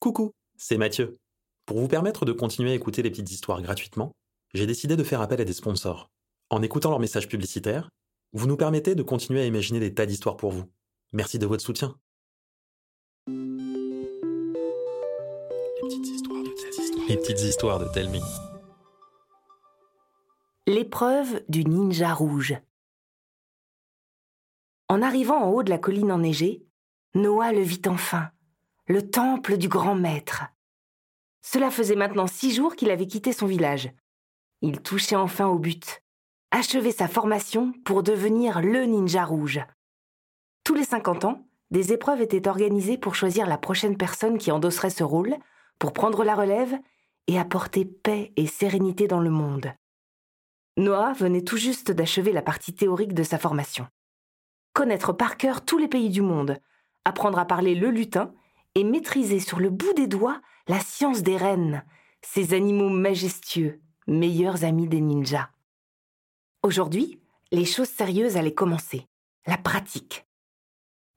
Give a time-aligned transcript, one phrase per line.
[0.00, 1.18] Coucou, c'est Mathieu.
[1.66, 4.12] Pour vous permettre de continuer à écouter les petites histoires gratuitement,
[4.54, 6.08] j'ai décidé de faire appel à des sponsors.
[6.50, 7.90] En écoutant leurs messages publicitaires,
[8.32, 10.70] vous nous permettez de continuer à imaginer des tas d'histoires pour vous.
[11.12, 11.96] Merci de votre soutien.
[13.26, 13.34] Les
[15.82, 17.08] petites histoires de Telmi.
[17.08, 18.22] Les petites histoires de Telmi.
[20.68, 22.54] L'épreuve du ninja rouge.
[24.86, 26.64] En arrivant en haut de la colline enneigée,
[27.14, 28.30] Noah le vit enfin,
[28.88, 30.44] le temple du grand maître.
[31.42, 33.90] Cela faisait maintenant six jours qu'il avait quitté son village.
[34.62, 36.02] Il touchait enfin au but,
[36.50, 39.60] achever sa formation pour devenir le ninja rouge.
[40.64, 44.90] Tous les 50 ans, des épreuves étaient organisées pour choisir la prochaine personne qui endosserait
[44.90, 45.36] ce rôle,
[45.78, 46.74] pour prendre la relève
[47.26, 49.70] et apporter paix et sérénité dans le monde.
[50.78, 53.86] Noah venait tout juste d'achever la partie théorique de sa formation.
[54.72, 56.58] Connaître par cœur tous les pays du monde,
[57.04, 58.32] apprendre à parler le lutin
[58.78, 61.84] et maîtriser sur le bout des doigts la science des rennes,
[62.22, 65.50] ces animaux majestueux, meilleurs amis des ninjas.
[66.62, 67.20] Aujourd'hui,
[67.50, 69.08] les choses sérieuses allaient commencer,
[69.46, 70.26] la pratique.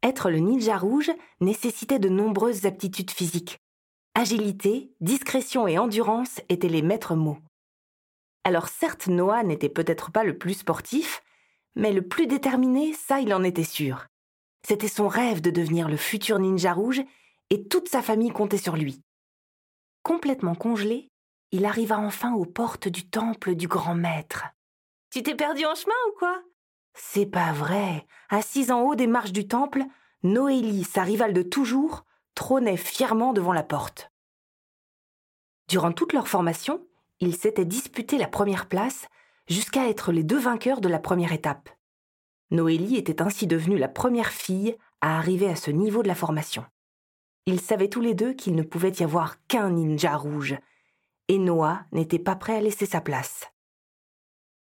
[0.02, 3.59] Être le ninja rouge nécessitait de nombreuses aptitudes physiques.
[4.16, 7.38] Agilité, discrétion et endurance étaient les maîtres mots.
[8.44, 11.22] Alors certes, Noah n'était peut-être pas le plus sportif,
[11.75, 14.08] mais le plus déterminé, ça il en était sûr.
[14.68, 17.03] C'était son rêve de devenir le futur ninja rouge
[17.52, 19.04] et toute sa famille comptait sur lui.
[20.04, 21.12] Complètement congelé,
[21.52, 24.46] il arriva enfin aux portes du temple du grand maître.
[25.12, 26.42] Tu t'es perdu en chemin ou quoi?
[26.94, 28.08] C'est pas vrai.
[28.30, 29.84] Assise en haut des marches du temple,
[30.24, 34.12] Noélie, sa rivale de toujours, trônait fièrement devant la porte.
[35.68, 36.88] Durant toute leur formation,
[37.20, 39.08] ils s'étaient disputé la première place
[39.48, 41.70] jusqu'à être les deux vainqueurs de la première étape.
[42.50, 46.66] Noélie était ainsi devenue la première fille à arriver à ce niveau de la formation.
[47.45, 50.58] Ils savaient tous les deux qu'il ne pouvait y avoir qu'un ninja rouge,
[51.28, 53.45] et Noah n'était pas prêt à laisser sa place.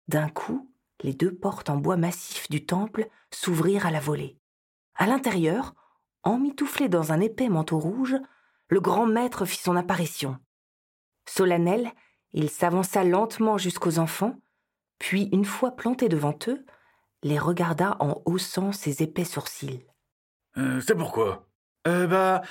[0.08, 0.72] D'un coup,
[1.02, 4.40] les deux portes en bois massif du temple s'ouvrirent à la volée.
[4.96, 5.76] À l'intérieur,
[6.24, 8.16] emmitouflé dans un épais manteau rouge,
[8.70, 10.38] le grand maître fit son apparition.
[11.28, 11.92] Solennel,
[12.34, 14.40] il s'avança lentement jusqu'aux enfants,
[14.98, 16.66] puis, une fois planté devant eux,
[17.24, 19.86] les regarda en haussant ses épais sourcils.
[20.58, 21.48] Euh, c'est pourquoi?
[21.88, 22.42] Euh, bah,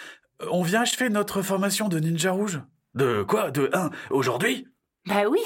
[0.50, 2.60] on vient achever notre formation de ninja rouge.
[2.94, 3.50] De quoi?
[3.50, 4.66] De un Aujourd'hui?
[5.06, 5.40] Bah oui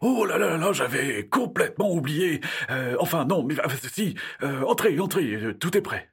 [0.00, 2.40] Oh là là là, j'avais complètement oublié.
[2.70, 3.54] Euh, enfin, non, mais
[3.92, 4.14] si.
[4.42, 6.10] Euh, entrez, entrez, euh, tout est prêt.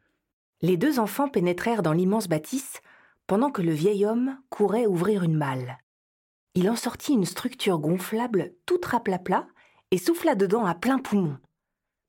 [0.61, 2.81] Les deux enfants pénétrèrent dans l'immense bâtisse
[3.25, 5.77] pendant que le vieil homme courait ouvrir une malle
[6.55, 9.47] il en sortit une structure gonflable toute raplapla
[9.91, 11.37] et souffla dedans à plein poumon.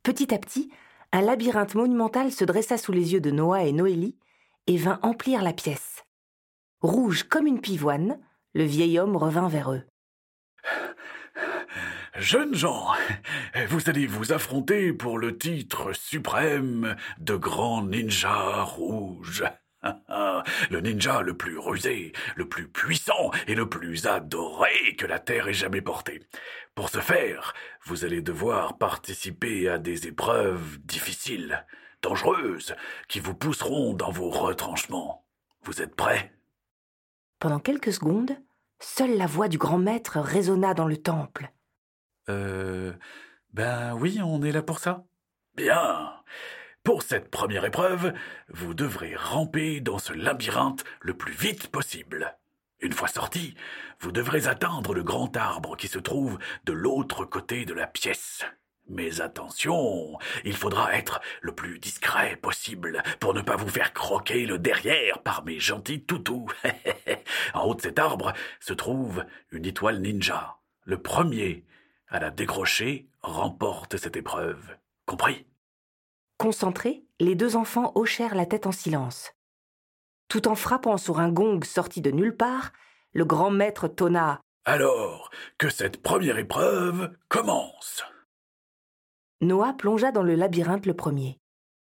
[0.03, 0.71] Petit à petit,
[1.13, 4.17] un labyrinthe monumental se dressa sous les yeux de Noah et Noélie
[4.67, 6.05] et vint emplir la pièce.
[6.81, 8.19] Rouge comme une pivoine,
[8.55, 9.83] le vieil homme revint vers eux.
[12.17, 12.89] Jeunes gens,
[13.69, 19.45] vous allez vous affronter pour le titre suprême de grand ninja rouge.
[20.71, 25.49] le ninja le plus rusé, le plus puissant et le plus adoré que la Terre
[25.49, 26.21] ait jamais porté.
[26.75, 27.55] Pour ce faire,
[27.85, 31.65] vous allez devoir participer à des épreuves difficiles,
[32.03, 32.75] dangereuses,
[33.09, 35.25] qui vous pousseront dans vos retranchements.
[35.63, 36.33] Vous êtes prêts?
[37.39, 38.37] Pendant quelques secondes,
[38.81, 41.53] seule la voix du grand maître résonna dans le temple.
[42.29, 42.93] Euh.
[43.53, 45.05] Ben oui, on est là pour ça.
[45.57, 46.13] Bien.
[46.85, 48.13] Pour cette première épreuve,
[48.49, 52.37] vous devrez ramper dans ce labyrinthe le plus vite possible.
[52.81, 53.55] Une fois sorti,
[54.01, 58.45] vous devrez atteindre le grand arbre qui se trouve de l'autre côté de la pièce.
[58.91, 64.47] Mais attention, il faudra être le plus discret possible pour ne pas vous faire croquer
[64.47, 66.49] le derrière par mes gentils toutous.
[67.55, 70.57] en haut de cet arbre se trouve une étoile ninja.
[70.85, 71.65] Le premier
[72.09, 74.77] à la décrocher remporte cette épreuve.
[75.07, 75.47] Compris?
[76.37, 79.31] Concentrés, les deux enfants hochèrent la tête en silence.
[80.27, 82.73] Tout en frappant sur un gong sorti de nulle part,
[83.13, 88.03] le grand maître tonna Alors, que cette première épreuve commence.
[89.43, 91.39] Noah plongea dans le labyrinthe le premier.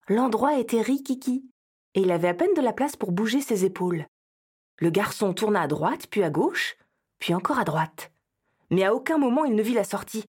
[0.09, 1.45] L'endroit était rikiki,
[1.95, 4.07] et il avait à peine de la place pour bouger ses épaules.
[4.79, 6.77] Le garçon tourna à droite, puis à gauche,
[7.19, 8.11] puis encore à droite.
[8.71, 10.25] Mais à aucun moment il ne vit la sortie.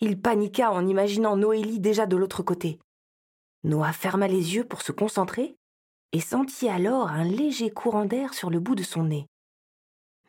[0.00, 2.78] Il paniqua en imaginant Noélie déjà de l'autre côté.
[3.62, 5.56] Noah ferma les yeux pour se concentrer
[6.12, 9.26] et sentit alors un léger courant d'air sur le bout de son nez.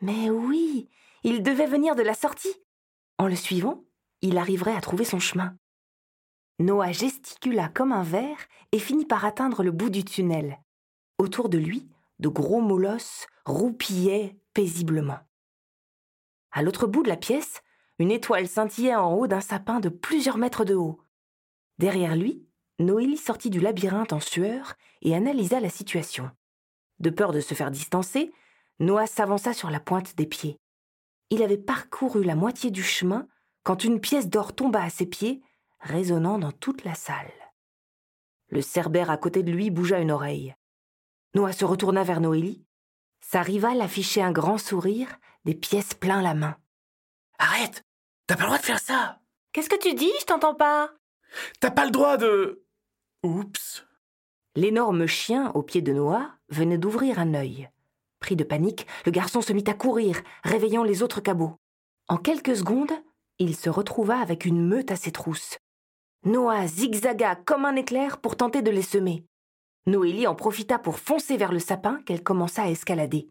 [0.00, 0.88] Mais oui,
[1.22, 2.62] il devait venir de la sortie.
[3.18, 3.84] En le suivant,
[4.22, 5.54] il arriverait à trouver son chemin.
[6.58, 8.36] Noah gesticula comme un ver
[8.72, 10.58] et finit par atteindre le bout du tunnel.
[11.18, 11.88] Autour de lui,
[12.18, 15.18] de gros molosses roupillait paisiblement.
[16.52, 17.62] À l'autre bout de la pièce,
[17.98, 21.00] une étoile scintillait en haut d'un sapin de plusieurs mètres de haut.
[21.78, 22.46] Derrière lui,
[22.78, 26.30] Noélie sortit du labyrinthe en sueur et analysa la situation.
[27.00, 28.32] De peur de se faire distancer,
[28.78, 30.58] Noah s'avança sur la pointe des pieds.
[31.30, 33.26] Il avait parcouru la moitié du chemin
[33.62, 35.42] quand une pièce d'or tomba à ses pieds,
[35.86, 37.32] résonnant dans toute la salle.
[38.48, 40.54] Le cerbère à côté de lui bougea une oreille.
[41.34, 42.64] Noah se retourna vers Noélie.
[43.20, 46.56] Sa rivale affichait un grand sourire, des pièces plein la main.
[47.38, 47.84] Arrête
[48.26, 49.20] T'as pas le droit de faire ça
[49.52, 50.12] Qu'est-ce que tu dis?
[50.20, 50.92] Je t'entends pas.
[51.60, 52.64] T'as pas le droit de.
[53.22, 53.86] Oups
[54.54, 57.68] L'énorme chien au pied de Noah venait d'ouvrir un œil.
[58.20, 61.56] Pris de panique, le garçon se mit à courir, réveillant les autres cabots.
[62.08, 62.92] En quelques secondes,
[63.38, 65.58] il se retrouva avec une meute à ses trousses.
[66.26, 69.24] Noah zigzaga comme un éclair pour tenter de les semer.
[69.86, 73.30] Noélie en profita pour foncer vers le sapin qu'elle commença à escalader.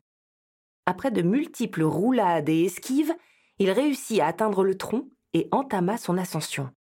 [0.85, 3.13] Après de multiples roulades et esquives,
[3.59, 6.71] il réussit à atteindre le tronc et entama son ascension.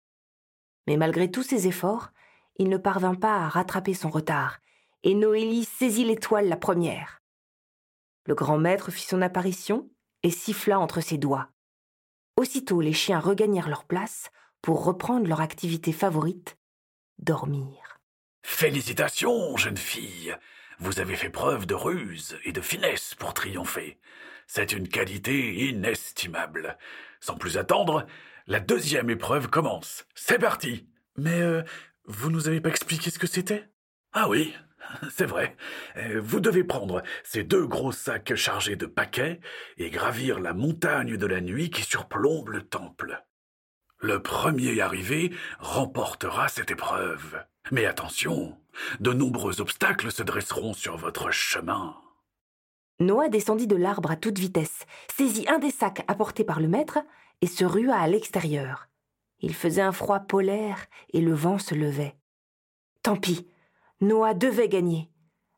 [0.87, 2.13] Mais malgré tous ses efforts,
[2.59, 4.61] il ne parvint pas à rattraper son retard,
[5.03, 7.23] et Noélie saisit l'étoile la première.
[8.27, 9.91] Le grand maître fit son apparition
[10.23, 11.49] et siffla entre ses doigts.
[12.37, 14.31] Aussitôt les chiens regagnèrent leur place
[14.65, 16.57] pour reprendre leur activité favorite,
[17.19, 18.01] dormir.
[18.43, 20.35] Félicitations, jeune fille.
[20.79, 23.99] Vous avez fait preuve de ruse et de finesse pour triompher.
[24.47, 26.79] C'est une qualité inestimable.
[27.21, 28.07] Sans plus attendre,
[28.47, 30.07] la deuxième épreuve commence.
[30.15, 30.89] C'est parti.
[31.19, 31.63] Mais euh,
[32.07, 33.69] vous nous avez pas expliqué ce que c'était?
[34.15, 34.55] Ah oui,
[35.11, 35.59] c'est vrai.
[35.99, 39.41] Euh, vous devez prendre ces deux gros sacs chargés de paquets
[39.77, 43.23] et gravir la montagne de la nuit qui surplombe le temple.
[44.05, 47.43] Le premier arrivé remportera cette épreuve.
[47.71, 48.55] Mais attention,
[49.01, 51.97] de nombreux obstacles se dresseront sur votre chemin.
[53.01, 54.85] Noah descendit de l'arbre à toute vitesse,
[55.17, 56.99] saisit un des sacs apportés par le maître
[57.41, 58.91] et se rua à l'extérieur.
[59.41, 60.85] Il faisait un froid polaire
[61.15, 62.15] et le vent se levait.
[63.03, 63.47] Tant pis,
[64.03, 65.09] Noah devait gagner.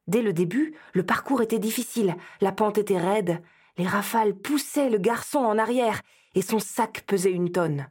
[0.06, 3.42] Dès le début, le parcours était difficile, la pente était raide,
[3.76, 6.00] les rafales poussaient le garçon en arrière
[6.36, 7.88] et son sac pesait une tonne.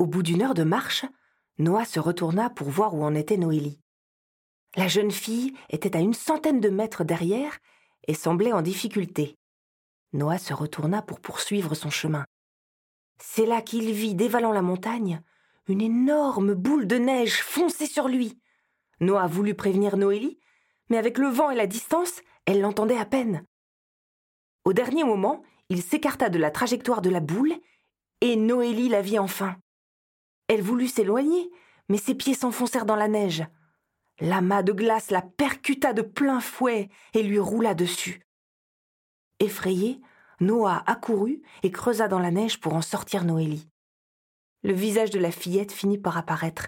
[0.00, 1.04] Au bout d'une heure de marche,
[1.58, 3.82] Noah se retourna pour voir où en était Noélie.
[4.74, 7.58] La jeune fille était à une centaine de mètres derrière
[8.08, 9.36] et semblait en difficulté.
[10.14, 12.24] Noah se retourna pour poursuivre son chemin.
[13.18, 15.20] C'est là qu'il vit, dévalant la montagne,
[15.68, 18.40] une énorme boule de neige foncer sur lui.
[19.00, 20.40] Noah voulut prévenir Noélie,
[20.88, 23.44] mais avec le vent et la distance, elle l'entendait à peine.
[24.64, 27.52] Au dernier moment, il s'écarta de la trajectoire de la boule,
[28.22, 29.58] et Noélie la vit enfin.
[30.50, 31.48] Elle voulut s'éloigner,
[31.88, 33.44] mais ses pieds s'enfoncèrent dans la neige.
[34.18, 38.26] L'amas de glace la percuta de plein fouet et lui roula dessus.
[39.38, 40.00] Effrayé,
[40.40, 43.68] Noah accourut et creusa dans la neige pour en sortir Noélie.
[44.64, 46.66] Le visage de la fillette finit par apparaître,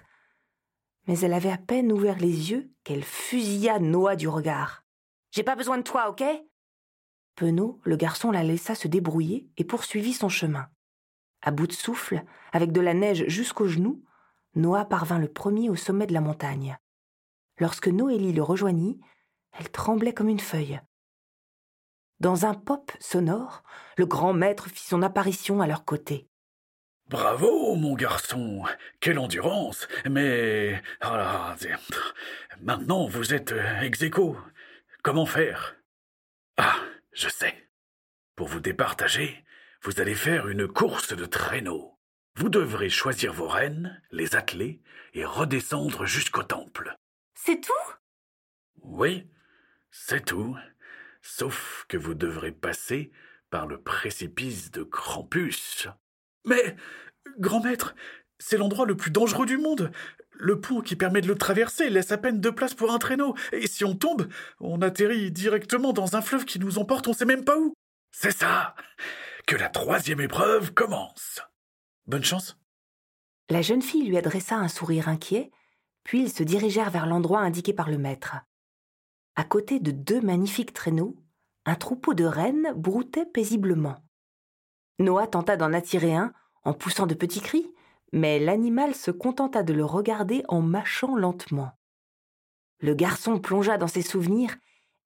[1.08, 4.84] mais elle avait à peine ouvert les yeux qu'elle fusilla Noah du regard.
[5.32, 6.22] J'ai pas besoin de toi, ok?
[7.34, 10.68] Penaud, le garçon, la laissa se débrouiller et poursuivit son chemin.
[11.42, 12.22] À bout de souffle,
[12.52, 14.02] avec de la neige jusqu'aux genoux,
[14.54, 16.78] Noah parvint le premier au sommet de la montagne.
[17.58, 19.00] Lorsque Noélie le rejoignit,
[19.58, 20.80] elle tremblait comme une feuille.
[22.20, 23.62] Dans un pop sonore,
[23.96, 26.28] le grand maître fit son apparition à leur côté.
[27.08, 28.62] Bravo, mon garçon.
[29.00, 29.88] Quelle endurance.
[30.08, 30.80] Mais.
[32.60, 34.04] maintenant, vous êtes ex
[35.02, 35.76] Comment faire?
[36.56, 36.76] Ah,
[37.12, 37.68] je sais.
[38.36, 39.44] Pour vous départager,
[39.84, 41.98] vous allez faire une course de traîneau.
[42.36, 44.80] Vous devrez choisir vos reines, les atteler
[45.12, 46.96] et redescendre jusqu'au temple.
[47.34, 47.72] C'est tout?
[48.82, 49.28] Oui,
[49.90, 50.56] c'est tout.
[51.20, 53.10] Sauf que vous devrez passer
[53.50, 55.88] par le précipice de Krampus.
[56.44, 56.76] Mais,
[57.38, 57.94] grand maître,
[58.38, 59.90] c'est l'endroit le plus dangereux du monde.
[60.30, 63.36] Le pont qui permet de le traverser laisse à peine de place pour un traîneau,
[63.52, 64.28] et si on tombe,
[64.60, 67.74] on atterrit directement dans un fleuve qui nous emporte on sait même pas où.
[68.10, 68.74] C'est ça
[69.46, 71.40] que la troisième épreuve commence.
[72.06, 72.58] Bonne chance.
[73.48, 75.50] La jeune fille lui adressa un sourire inquiet,
[76.04, 78.36] puis ils se dirigèrent vers l'endroit indiqué par le maître.
[79.36, 81.16] À côté de deux magnifiques traîneaux,
[81.64, 83.96] un troupeau de rennes broutait paisiblement.
[84.98, 86.32] Noah tenta d'en attirer un
[86.64, 87.72] en poussant de petits cris,
[88.12, 91.72] mais l'animal se contenta de le regarder en mâchant lentement.
[92.80, 94.56] Le garçon plongea dans ses souvenirs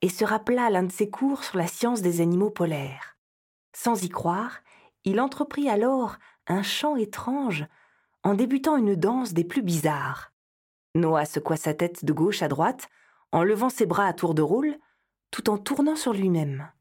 [0.03, 3.16] et se rappela l'un de ses cours sur la science des animaux polaires.
[3.79, 4.61] Sans y croire,
[5.05, 6.17] il entreprit alors
[6.47, 7.67] un chant étrange
[8.23, 10.33] en débutant une danse des plus bizarres.
[10.95, 12.89] Noah secoua sa tête de gauche à droite
[13.33, 14.79] en levant ses bras à tour de rôle,
[15.31, 16.73] tout en tournant sur lui-même.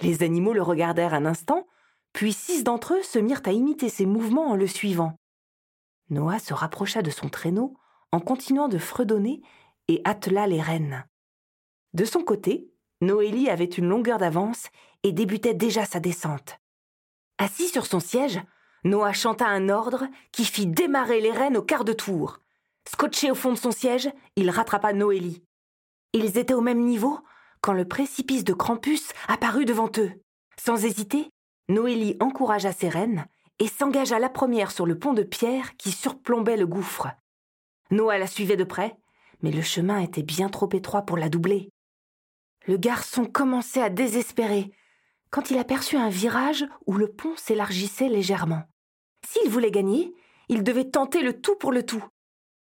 [0.00, 1.66] Les animaux le regardèrent un instant,
[2.12, 5.16] puis six d'entre eux se mirent à imiter ses mouvements en le suivant.
[6.10, 7.76] Noah se rapprocha de son traîneau
[8.12, 9.42] en continuant de fredonner
[9.88, 11.04] et attela les rennes.
[11.92, 14.68] De son côté, Noélie avait une longueur d'avance
[15.02, 16.58] et débutait déjà sa descente.
[17.38, 18.40] Assis sur son siège,
[18.84, 22.38] Noah chanta un ordre qui fit démarrer les rennes au quart de tour.
[22.88, 25.42] Scotché au fond de son siège, il rattrapa Noélie.
[26.12, 27.20] Ils étaient au même niveau
[27.60, 30.12] quand le précipice de Krampus apparut devant eux.
[30.58, 31.30] Sans hésiter,
[31.68, 33.26] Noélie encouragea ses rennes
[33.60, 37.08] et s'engagea la première sur le pont de pierre qui surplombait le gouffre.
[37.90, 38.96] Noah la suivait de près,
[39.42, 41.70] mais le chemin était bien trop étroit pour la doubler.
[42.66, 44.72] Le garçon commençait à désespérer
[45.32, 48.62] quand il aperçut un virage où le pont s'élargissait légèrement.
[49.26, 50.14] S'il voulait gagner,
[50.48, 52.04] il devait tenter le tout pour le tout.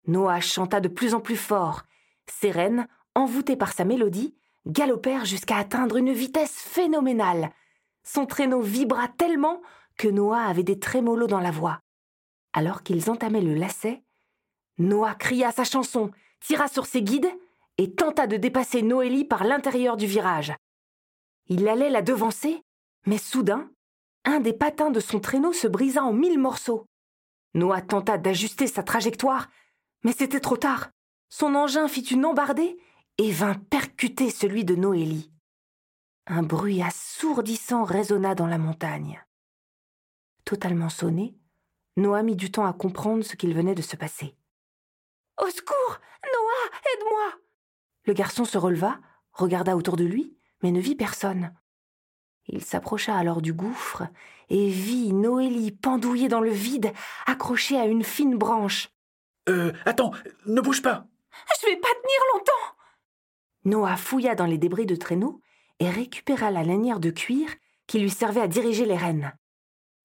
[0.09, 1.85] Noah chanta de plus en plus fort.
[2.27, 4.35] Ses rennes, envoûtées par sa mélodie,
[4.67, 7.53] galopèrent jusqu'à atteindre une vitesse phénoménale.
[8.03, 9.62] Son traîneau vibra tellement
[9.97, 11.81] que Noah avait des trémolos dans la voix.
[12.53, 14.03] Alors qu'ils entamaient le lacet,
[14.79, 16.11] Noah cria sa chanson,
[16.41, 17.31] tira sur ses guides
[17.77, 20.55] et tenta de dépasser Noélie par l'intérieur du virage.
[21.49, 22.62] Il allait la devancer,
[23.07, 23.71] mais soudain,
[24.25, 26.87] un des patins de son traîneau se brisa en mille morceaux.
[27.55, 29.49] Noah tenta d'ajuster sa trajectoire,
[30.05, 30.90] mais c'était trop tard.
[31.31, 32.78] Son engin fit une embardée
[33.17, 35.33] et vint percuter celui de Noélie.
[36.26, 39.25] Un bruit assourdissant résonna dans la montagne.
[40.45, 41.35] Totalement sonné,
[41.97, 44.37] Noah mit du temps à comprendre ce qu'il venait de se passer.
[45.43, 47.40] Au secours Noah, aide-moi
[48.05, 49.00] Le garçon se releva,
[49.33, 51.53] regarda autour de lui, mais ne vit personne.
[52.47, 54.05] Il s'approcha alors du gouffre
[54.49, 56.93] et vit Noélie pendouillée dans le vide,
[57.27, 58.88] accrochée à une fine branche.
[59.49, 60.12] Euh, attends,
[60.47, 61.07] ne bouge pas.
[61.61, 62.77] Je vais pas tenir longtemps.
[63.65, 65.41] Noah fouilla dans les débris de traîneau
[65.79, 67.49] et récupéra la lanière de cuir
[67.87, 69.33] qui lui servait à diriger les rênes.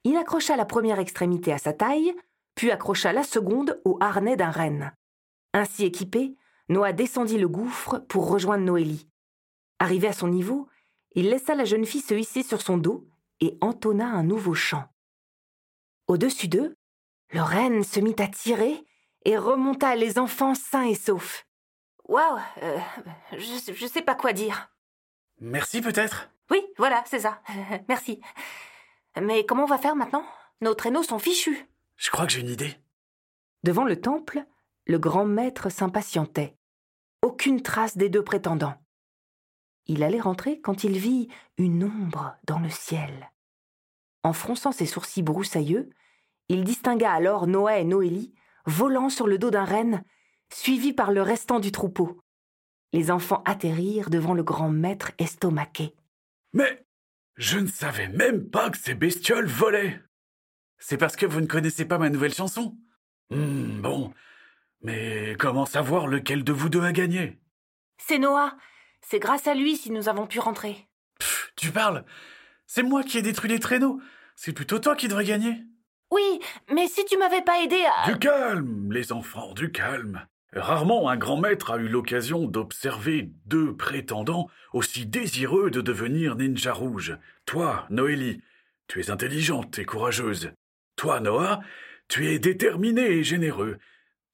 [0.04, 2.14] Il accrocha la première extrémité à sa taille,
[2.56, 4.94] puis accrocha la seconde au harnais d'un renne.
[5.54, 6.36] Ainsi équipé,
[6.70, 9.08] Noah descendit le gouffre pour rejoindre Noélie.
[9.80, 10.70] Arrivé à son niveau,
[11.16, 13.08] il laissa la jeune fille se hisser sur son dos
[13.40, 14.86] et entonna un nouveau chant.
[16.08, 16.76] Au-dessus d'eux,
[17.30, 18.84] le renne se mit à tirer
[19.26, 21.46] et remonta les enfants sains et saufs.
[22.06, 22.80] Waouh, euh,
[23.32, 24.70] je, je sais pas quoi dire.
[25.40, 26.30] Merci peut-être?
[26.52, 27.42] Oui, voilà, c'est ça.
[27.90, 28.22] Merci.
[29.22, 30.26] Mais comment on va faire maintenant?
[30.62, 31.68] Nos traîneaux sont fichus.
[31.98, 32.76] Je crois que j'ai une idée.
[33.64, 34.44] Devant le temple,
[34.86, 36.58] le grand maître s'impatientait.
[37.22, 38.76] Aucune trace des deux prétendants.
[39.88, 43.32] Il allait rentrer quand il vit une ombre dans le ciel.
[44.24, 45.90] En fronçant ses sourcils broussailleux,
[46.50, 48.34] il distingua alors Noé et Noélie
[48.66, 50.04] volant sur le dos d'un renne,
[50.52, 52.22] suivis par le restant du troupeau.
[52.94, 55.96] Les enfants atterrirent devant le grand maître estomaqué.
[56.54, 56.86] Mais
[57.36, 60.00] je ne savais même pas que ces bestioles volaient.
[60.78, 62.78] C'est parce que vous ne connaissez pas ma nouvelle chanson
[63.32, 64.14] hmm, Bon,
[64.82, 67.40] mais comment savoir lequel de vous deux a gagné
[67.98, 68.56] C'est Noah.
[69.04, 70.88] C'est grâce à lui si nous avons pu rentrer.
[71.56, 72.06] tu parles
[72.66, 74.02] C'est moi qui ai détruit les traîneaux.
[74.36, 75.64] C'est plutôt toi qui devrais gagner.
[76.12, 76.40] Oui,
[76.72, 78.12] mais si tu m'avais pas aidé à...
[78.12, 80.26] Du calme, les enfants, du calme.
[80.56, 86.72] Rarement un grand maître a eu l'occasion d'observer deux prétendants aussi désireux de devenir ninja
[86.72, 87.18] rouge.
[87.46, 88.42] Toi, Noélie,
[88.88, 90.52] tu es intelligente et courageuse.
[90.96, 91.62] Toi, Noah,
[92.08, 93.80] tu es déterminé et généreux.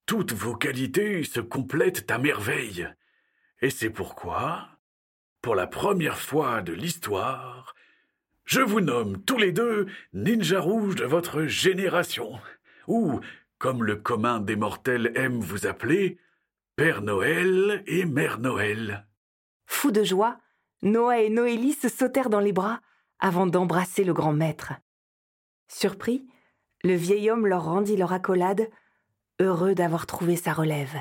[0.06, 2.90] Toutes vos qualités se complètent à merveille.
[3.62, 4.70] Et c'est pourquoi,
[5.42, 7.76] pour la première fois de l'histoire,
[8.46, 12.40] je vous nomme tous les deux ninja rouge de votre génération,
[12.88, 13.20] ou
[13.58, 16.18] comme le commun des mortels aime vous appeler,
[16.76, 19.06] Père Noël et Mère Noël.
[19.66, 20.40] Fous de joie,
[20.82, 22.80] Noah et Noélie se sautèrent dans les bras
[23.20, 24.74] avant d'embrasser le grand maître.
[25.68, 26.26] Surpris,
[26.84, 28.70] le vieil homme leur rendit leur accolade,
[29.42, 30.96] heureux d'avoir trouvé sa relève.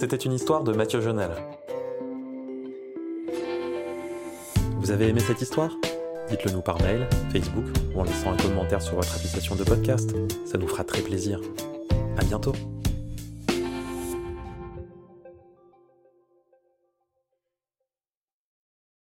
[0.00, 1.28] C'était une histoire de Mathieu Jonel.
[4.78, 5.76] Vous avez aimé cette histoire?
[6.30, 10.16] Dites-le nous par mail, Facebook ou en laissant un commentaire sur votre application de podcast.
[10.46, 11.42] Ça nous fera très plaisir.
[12.16, 12.54] À bientôt